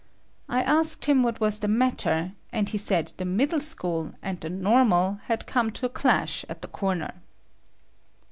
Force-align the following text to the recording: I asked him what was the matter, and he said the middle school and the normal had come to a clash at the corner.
I 0.49 0.63
asked 0.63 1.05
him 1.05 1.21
what 1.21 1.39
was 1.39 1.59
the 1.59 1.67
matter, 1.67 2.31
and 2.51 2.67
he 2.67 2.77
said 2.79 3.13
the 3.17 3.23
middle 3.23 3.59
school 3.59 4.13
and 4.23 4.39
the 4.41 4.49
normal 4.49 5.19
had 5.25 5.45
come 5.45 5.69
to 5.73 5.85
a 5.85 5.89
clash 5.89 6.43
at 6.49 6.63
the 6.63 6.67
corner. 6.67 7.11